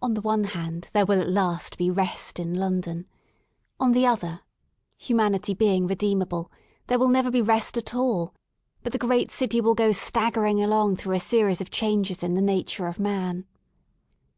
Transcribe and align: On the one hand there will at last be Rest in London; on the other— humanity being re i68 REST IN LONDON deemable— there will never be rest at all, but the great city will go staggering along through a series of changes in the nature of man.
On 0.00 0.14
the 0.14 0.22
one 0.22 0.44
hand 0.44 0.88
there 0.94 1.04
will 1.04 1.20
at 1.20 1.28
last 1.28 1.76
be 1.76 1.90
Rest 1.90 2.38
in 2.40 2.54
London; 2.54 3.06
on 3.78 3.92
the 3.92 4.06
other— 4.06 4.40
humanity 4.96 5.52
being 5.52 5.86
re 5.86 5.88
i68 5.88 5.88
REST 5.88 6.02
IN 6.02 6.18
LONDON 6.20 6.28
deemable— 6.28 6.50
there 6.86 6.98
will 6.98 7.08
never 7.10 7.30
be 7.30 7.42
rest 7.42 7.76
at 7.76 7.94
all, 7.94 8.32
but 8.82 8.92
the 8.94 8.98
great 8.98 9.30
city 9.30 9.60
will 9.60 9.74
go 9.74 9.92
staggering 9.92 10.62
along 10.62 10.96
through 10.96 11.14
a 11.14 11.20
series 11.20 11.60
of 11.60 11.70
changes 11.70 12.22
in 12.22 12.32
the 12.32 12.40
nature 12.40 12.86
of 12.86 12.98
man. 12.98 13.44